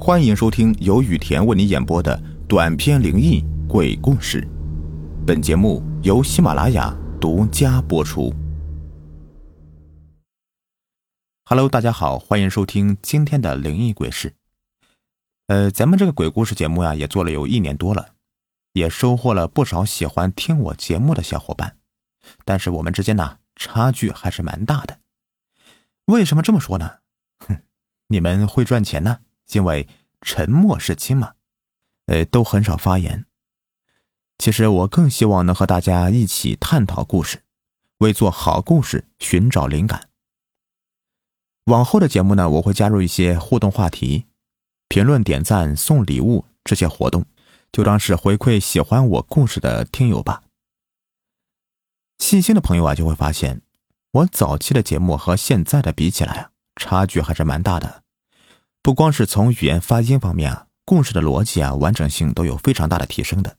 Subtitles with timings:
[0.00, 2.16] 欢迎收听由雨田为你演播的
[2.48, 4.46] 短篇灵异鬼故事。
[5.26, 8.32] 本节目由喜马拉雅独家播出。
[11.46, 14.34] Hello，大家好，欢迎收听今天的灵异鬼事。
[15.48, 18.10] 呃，咱们这个鬼故事节目呀，也做了有一年多了，
[18.74, 21.76] 也收获了不少喜欢听我节目的小伙伴。
[22.44, 25.00] 但是我们之间呢，差距还是蛮大的。
[26.04, 26.98] 为什么这么说呢？
[27.40, 27.62] 哼，
[28.06, 29.18] 你们会赚钱呢？
[29.52, 29.88] 因为
[30.20, 31.32] 沉默是金嘛，
[32.06, 33.26] 呃，都很少发言。
[34.38, 37.42] 其实我更希望能和大家一起探讨故事，
[37.98, 40.08] 为做好故事寻找灵感。
[41.64, 44.26] 往后的节目呢，我会加入一些互动话题，
[44.88, 47.26] 评论、点赞、送礼物这些活动，
[47.72, 50.44] 就当是回馈喜欢我故事的听友吧。
[52.18, 53.60] 细心的朋友啊，就会发现，
[54.12, 58.04] 我早期的节目和现在的比起来啊，差距还是蛮大的。
[58.82, 63.56] 不光是从语言发音方面啊，故事的逻辑啊、完整性都有非常大的提升的。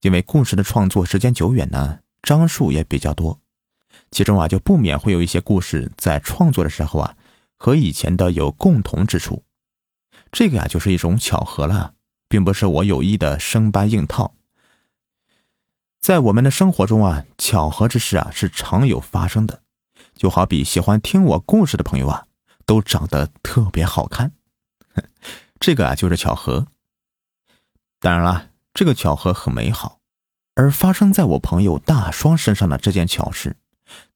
[0.00, 3.40] 因为故事的创作时间久远呢，章数也比较多，
[4.10, 7.16] 其中啊就不免会有一些故事在创作的时候啊，
[7.56, 9.42] 和以前的有共同之处。
[10.30, 11.94] 这个呀就是一种巧合了，
[12.28, 14.34] 并不是我有意的生搬硬套。
[16.00, 19.62] 在我们的生活中啊，巧合之事啊是常有发生的，
[20.14, 22.27] 就好比喜欢听我故事的朋友啊。
[22.68, 24.32] 都长得特别好看，
[25.58, 26.66] 这个啊就是巧合。
[27.98, 30.00] 当然了，这个巧合很美好，
[30.54, 33.56] 而发生在我朋友大双身上的这件巧事，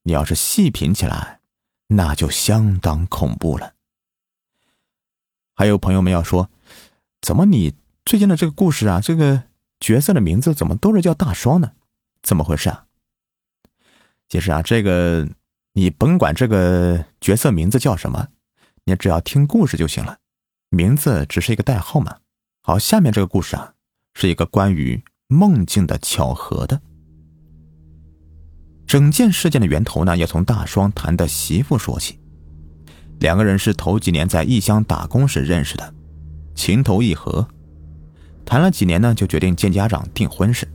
[0.03, 1.39] 你要是细品起来，
[1.87, 3.73] 那就相当恐怖了。
[5.55, 6.51] 还有朋友们要说，
[7.21, 7.73] 怎么你
[8.05, 9.45] 最近的这个故事啊，这个
[9.79, 11.71] 角色的名字怎么都是叫大双呢？
[12.21, 12.85] 怎么回事啊？
[14.29, 15.27] 其实啊，这个
[15.71, 18.27] 你甭管这个角色名字叫什么。
[18.85, 20.17] 你只要听故事就行了，
[20.69, 22.17] 名字只是一个代号嘛。
[22.61, 23.73] 好，下面这个故事啊，
[24.13, 26.81] 是一个关于梦境的巧合的。
[28.85, 32.19] 整件事件的源头呢，要从大双谈的媳妇说起。
[33.19, 35.93] 两个人是头几年在异乡打工时认识的，
[36.53, 37.47] 情投意合，
[38.45, 40.67] 谈了几年呢，就决定见家长订婚事。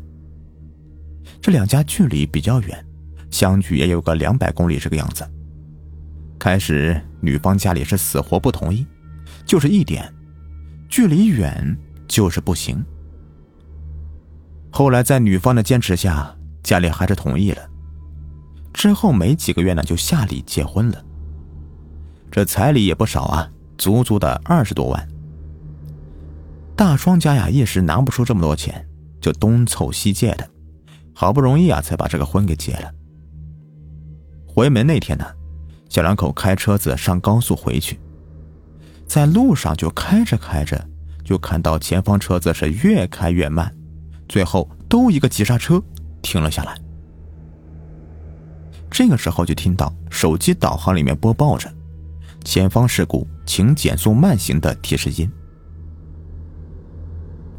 [1.42, 2.86] 这两家距离比较远，
[3.30, 5.28] 相距也有个两百公里这个样子。
[6.38, 8.86] 开始，女方家里是死活不同意，
[9.44, 10.12] 就是一点，
[10.88, 12.84] 距离远就是不行。
[14.70, 17.68] 后来在女方的坚持下，家里还是同意了。
[18.72, 21.04] 之后没几个月呢，就下礼结婚了。
[22.30, 25.08] 这彩礼也不少啊，足足的二十多万。
[26.76, 28.86] 大双家呀，一时拿不出这么多钱，
[29.20, 30.48] 就东凑西借的，
[31.12, 32.92] 好不容易啊，才把这个婚给结了。
[34.46, 35.24] 回门那天呢。
[35.88, 37.98] 小两口开车子上高速回去，
[39.06, 40.86] 在路上就开着开着，
[41.24, 43.74] 就看到前方车子是越开越慢，
[44.28, 45.82] 最后都一个急刹车
[46.20, 46.76] 停了下来。
[48.90, 51.72] 这个时候就听到手机导航里面播报着
[52.44, 55.30] “前方事故，请减速慢行”的提示音。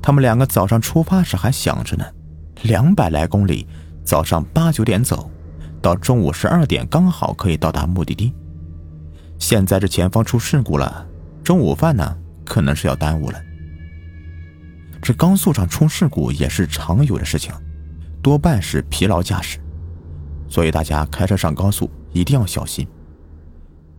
[0.02, 2.06] 他们两个早上出发时还想着呢，
[2.64, 3.68] 两百来公里，
[4.04, 5.30] 早上八九点走。
[5.82, 8.34] 到中午十二点刚好可以到达目的地。
[9.38, 11.08] 现在这前方出事故了，
[11.44, 13.42] 中午饭呢可能是要耽误了。
[15.02, 17.54] 这高速上出事故也是常有的事情，
[18.22, 19.58] 多半是疲劳驾驶，
[20.50, 22.86] 所以大家开车上高速一定要小心。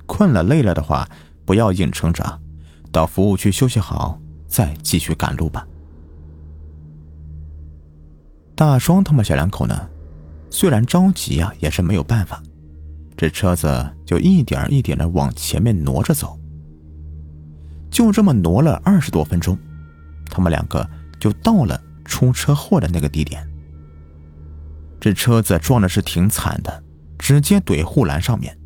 [0.06, 1.08] 困了累了的话，
[1.46, 2.40] 不要硬撑着，
[2.92, 5.66] 到服务区休息好再继续赶路吧。
[8.54, 9.88] 大双他们小两口呢？
[10.50, 12.42] 虽然着急啊，也是没有办法。
[13.16, 13.68] 这车子
[14.04, 16.38] 就一点一点的往前面挪着走。
[17.90, 19.58] 就这么挪了二十多分钟，
[20.30, 20.88] 他们两个
[21.18, 23.46] 就到了出车祸的那个地点。
[24.98, 26.82] 这车子撞的是挺惨的，
[27.18, 28.56] 直接怼护栏上面。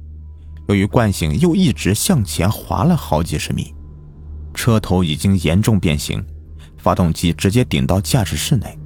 [0.68, 3.74] 由于惯性，又一直向前滑了好几十米，
[4.54, 6.24] 车头已经严重变形，
[6.78, 8.78] 发动机直接顶到驾驶室内。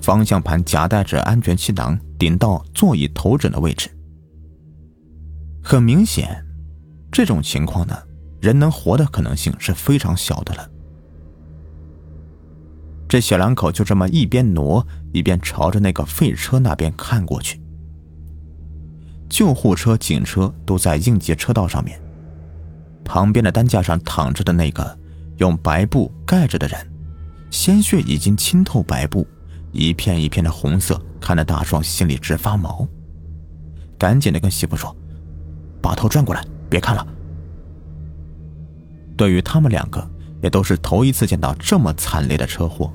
[0.00, 3.90] 方向盘夹带着安全气囊，顶到座椅头枕的位置。
[5.62, 6.44] 很明显，
[7.12, 7.96] 这种情况呢，
[8.40, 10.70] 人能活的可能性是非常小的了。
[13.08, 17.60] 这小两口就这么一边挪，一边朝着那个废车那边看过去。
[19.28, 22.00] 救护车、警车都在应急车道上面，
[23.04, 24.98] 旁边的担架上躺着的那个
[25.38, 26.78] 用白布盖着的人，
[27.50, 29.26] 鲜血已经浸透白布。
[29.72, 32.86] 一片一片的红色，看得大壮心里直发毛，
[33.98, 34.94] 赶紧的跟媳妇说
[35.82, 37.06] ：“把头转过来，别看了。”
[39.16, 40.08] 对于他们两个，
[40.42, 42.92] 也都是头一次见到这么惨烈的车祸，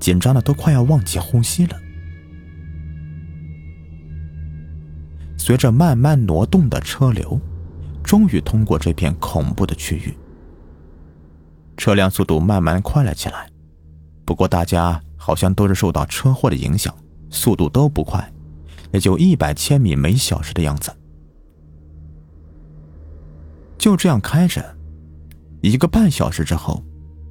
[0.00, 1.76] 紧张的都快要忘记呼吸了。
[5.36, 7.40] 随着慢慢挪动的车流，
[8.02, 10.16] 终于通过这片恐怖的区域。
[11.76, 13.48] 车辆速度慢慢快了起来，
[14.24, 16.92] 不过大家好像都是受到车祸的影响，
[17.30, 18.28] 速度都不快，
[18.90, 20.92] 也就一百千米每小时的样子。
[23.78, 24.76] 就这样开着，
[25.60, 26.82] 一个半小时之后，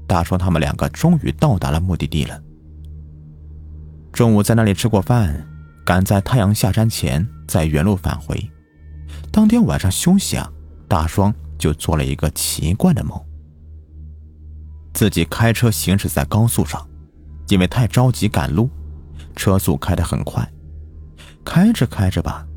[0.07, 2.41] 大双他们两个终于到达了目的地了。
[4.13, 5.45] 中午在那里吃过饭，
[5.85, 8.41] 赶在太阳下山前再原路返回。
[9.33, 10.49] 当天晚上休息啊，
[10.87, 13.19] 大双就做了一个奇怪的梦。
[14.93, 16.85] 自己开车行驶在高速上，
[17.51, 18.69] 因为太着急赶路，
[19.35, 20.49] 车速开得很快。
[21.43, 22.47] 开着开着吧，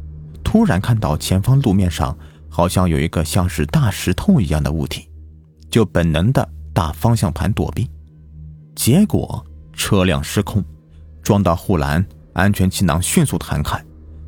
[0.45, 2.17] 突然看到前方路面上
[2.49, 5.09] 好像有一个像是大石头一样的物体，
[5.69, 7.91] 就本能的打方向盘躲避，
[8.77, 10.63] 结果车辆失控，
[11.25, 13.85] 撞到护栏，安全气囊迅速弹开，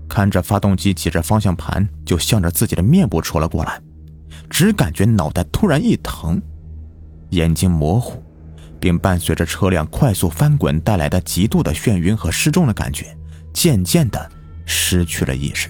[0.08, 3.80] 看着发动机挤着方向盘就向着自己的面部戳了过来，
[4.50, 6.42] 只感觉脑袋突然一疼。
[7.30, 8.20] 眼睛模糊，
[8.86, 13.18] 并伴随着车辆快速翻滚带来的极度的眩晕和失重的感觉，
[13.52, 14.30] 渐渐的
[14.64, 15.68] 失去了意识。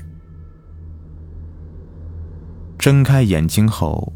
[2.79, 4.13] 睁开眼睛后，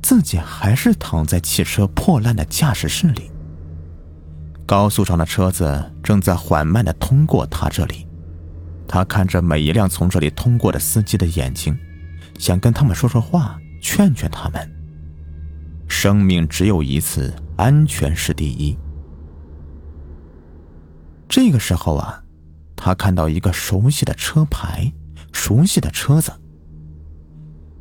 [0.00, 3.32] 自己还是躺在汽车破烂的驾驶室里。
[4.64, 8.06] 高速上的车子正在缓慢的通过他这里，
[8.86, 11.76] 他看着每一辆从这里通过的司机的眼睛，
[12.38, 14.70] 想跟他们说说话，劝劝他们。
[15.88, 18.74] 生命只有一次，安全是第一。
[21.28, 22.24] 这个时候啊，
[22.74, 24.90] 他看到一个熟悉的车牌，
[25.30, 26.32] 熟悉的车子。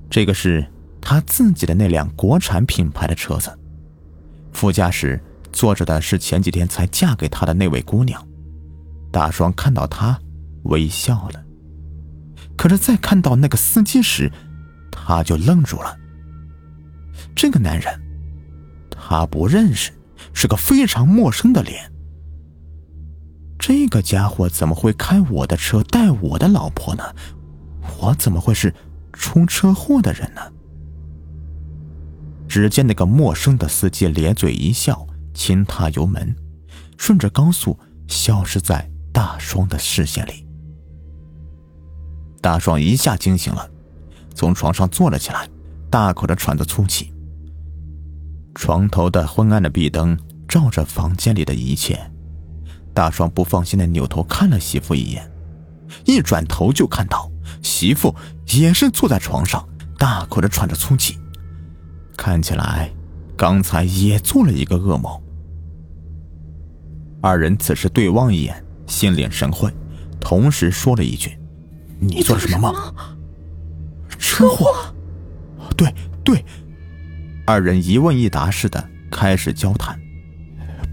[0.09, 0.67] 这个是
[0.99, 3.57] 他自己的那辆国产品牌的车子，
[4.51, 5.17] 副驾驶
[5.53, 8.21] 坐着的是前几天才嫁给他的那位姑娘。
[9.13, 10.19] 大双看到他，
[10.63, 11.41] 微笑了。
[12.57, 14.29] 可是再看到那个司机时，
[14.91, 15.95] 他就愣住了。
[17.33, 17.97] 这个男人，
[19.09, 19.91] 他不认识，
[20.35, 21.91] 是个非常陌生的脸。
[23.57, 27.03] 这个家伙怎么会开我的车带我的老婆呢？
[27.99, 28.71] 我怎么会是
[29.11, 30.41] 出车祸的人呢？
[32.47, 36.35] 只见那个陌生的司机咧嘴一笑，轻踏油门，
[36.95, 40.45] 顺着高速消失在大双的视线里。
[42.41, 43.67] 大双一下惊醒了，
[44.35, 45.49] 从床上坐了起来，
[45.89, 47.11] 大口的喘着粗气。
[48.59, 51.97] 床头的昏暗的壁灯照着房间里的一切，
[52.93, 55.31] 大双不放心的扭头看了媳妇一眼，
[56.03, 58.13] 一转头就看到媳妇
[58.47, 59.65] 也是坐在床上，
[59.97, 61.17] 大口的喘着粗气，
[62.17, 62.91] 看起来
[63.37, 65.09] 刚才也做了一个噩梦。
[67.21, 69.73] 二人此时对望一眼，心领神会，
[70.19, 71.39] 同时说了一句
[71.97, 72.73] ：“你做了什么？
[72.73, 72.93] 梦？”
[74.19, 74.93] 车祸。
[75.77, 75.95] 对
[76.25, 76.43] 对。
[77.49, 79.99] 二人一问一答似的开始交谈。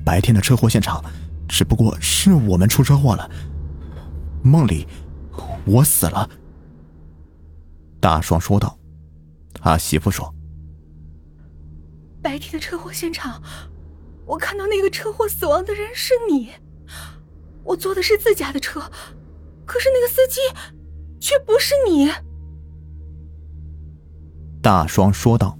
[0.02, 1.04] 白天的车祸现场，
[1.46, 3.30] 只不过是我们出车祸了。
[4.42, 4.88] 梦里，
[5.66, 6.30] 我死了。
[8.00, 8.78] 大双说道。
[9.52, 10.34] 他媳妇说
[12.22, 13.42] ：“白天的车祸现场，
[14.24, 16.52] 我看到那个车祸死亡的人是你。
[17.64, 18.80] 我坐的是自家的车，
[19.66, 20.40] 可是那个司机
[21.20, 22.10] 却不是你。”
[24.62, 25.58] 大双说道。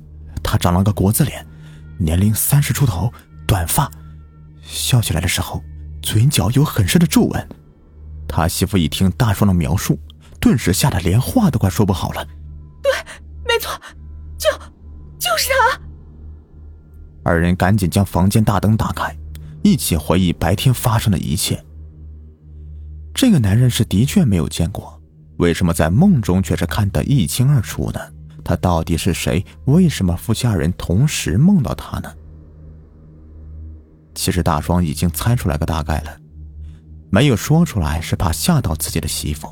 [0.48, 1.44] 他长了个国字脸，
[1.98, 3.12] 年龄三十出头，
[3.48, 3.90] 短发，
[4.62, 5.60] 笑起来的时候，
[6.00, 7.48] 嘴角有很深的皱纹。
[8.28, 9.98] 他媳妇一听大双的描述，
[10.40, 12.24] 顿时吓得连话都快说不好了。
[12.80, 12.92] 对，
[13.44, 13.72] 没错，
[14.38, 14.48] 就
[15.18, 15.80] 就是他。
[17.24, 19.12] 二人赶紧将房间大灯打开，
[19.64, 21.60] 一起回忆白天发生的一切。
[23.12, 25.02] 这个男人是的确没有见过，
[25.38, 28.00] 为什么在梦中却是看得一清二楚呢？
[28.46, 29.44] 他到底是谁？
[29.64, 32.08] 为什么夫妻二人同时梦到他呢？
[34.14, 36.16] 其实大双已经猜出来个大概了，
[37.10, 39.48] 没有说出来是怕吓到自己的媳妇。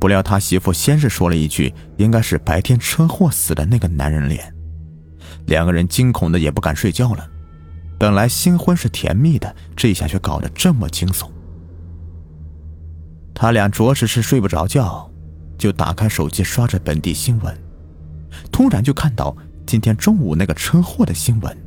[0.00, 4.54] 不料他媳妇先是说了一句：“应该是白天车祸死的那个男人脸。”
[5.46, 7.28] 两个人惊恐的也不敢睡觉了。
[7.98, 11.28] 本来新婚是甜蜜的，这一下却搞得这么惊悚。
[13.34, 15.10] 他俩着实是睡不着觉，
[15.58, 17.67] 就打开手机刷着本地新闻。
[18.50, 21.58] 突然就看到今天中午那个车祸的新闻。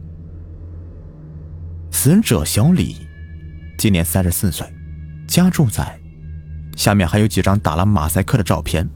[1.91, 2.95] 死者小李，
[3.77, 4.67] 今年三十四岁，
[5.27, 5.99] 家住在……
[6.77, 8.89] 下面还有几张打了马赛克的照片。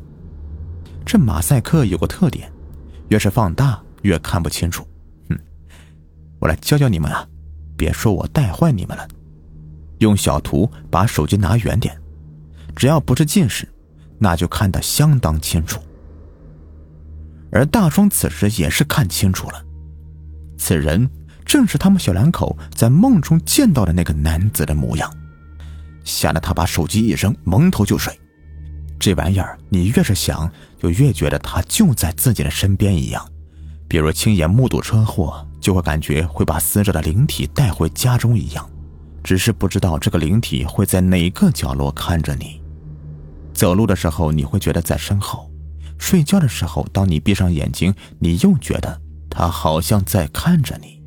[1.06, 2.52] 这马赛克有个特点，
[3.10, 4.88] 越是放大越看不清楚。
[5.30, 5.38] 哼，
[6.40, 7.28] 我来教教你们啊，
[7.78, 9.08] 别说我带坏你们了。
[10.00, 11.96] 用小图把手机拿远点，
[12.76, 13.68] 只要不是近视，
[14.18, 15.80] 那就看得相当清楚。
[17.52, 19.64] 而大双此时也是看清楚了，
[20.58, 21.10] 此人
[21.46, 25.10] 正是他们小两口在梦中见到的那个男子的模样，
[26.04, 28.14] 吓得他把手机一扔，蒙头就睡。
[29.00, 33.26] 这玩意儿，你越是想，就越觉得他就在自己的身边一样。
[33.88, 38.68] 比如亲眼目睹车祸，就会感觉会把死者的灵体带回家中一样，
[39.24, 42.62] 只是不知道这个灵体会在哪个角落看着你。
[43.54, 45.50] 走路的时候，你会觉得在身后。
[45.98, 51.02] 睡觉的时候，当你闭上眼睛，你又觉得他好像在看着你。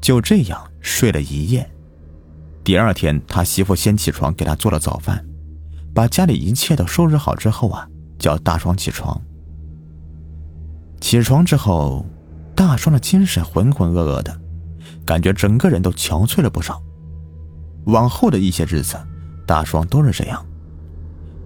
[0.00, 1.68] 就这样睡了一夜，
[2.62, 5.24] 第二天他媳妇先起床给他做了早饭，
[5.94, 9.20] 把家里一切都收拾好之后啊，叫大双起床。
[11.00, 12.04] 起床之后，
[12.54, 14.40] 大双的精神浑浑噩噩的，
[15.04, 16.82] 感觉整个人都憔悴了不少。
[17.86, 18.96] 往后的一些日子，
[19.46, 20.44] 大双都是这样，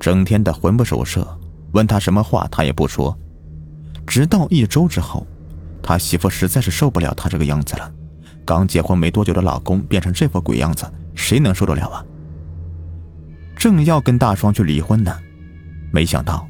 [0.00, 1.38] 整天的魂不守舍。
[1.72, 3.16] 问他什么话，他也不说。
[4.06, 5.26] 直到一周之后，
[5.82, 7.92] 他媳妇实在是受不了他这个样子了。
[8.44, 12.04] 刚结婚没多久的老公变成这副鬼样子，谁能受得了啊？
[13.56, 15.16] 正要跟大双去离婚呢，
[15.92, 16.48] 没想到，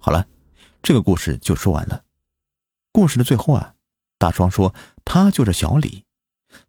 [0.00, 0.26] 好了，
[0.82, 2.02] 这个故事就说完了。
[2.92, 3.74] 故事的最后啊，
[4.16, 6.05] 大双说他就是小李。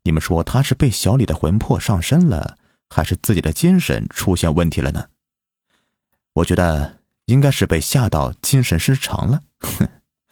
[0.03, 2.57] 你们说他是被小李的魂魄上身了，
[2.89, 5.09] 还是自己的精神出现问题了呢？
[6.33, 9.43] 我觉得应该是被吓到精神失常了。
[9.59, 9.87] 哼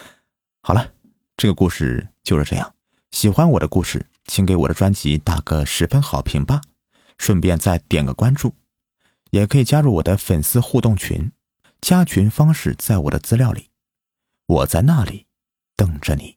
[0.62, 0.94] 好了，
[1.36, 2.74] 这个故事就是这样。
[3.12, 6.62] 喜欢我的故事，请给我的专辑打个十分好评吧，
[7.18, 8.56] 顺便再点个关注，
[9.32, 11.32] 也可以加入我的粉丝互动群，
[11.82, 13.70] 加群方式在我的资料里，
[14.46, 15.28] 我在那里
[15.76, 16.35] 等着你。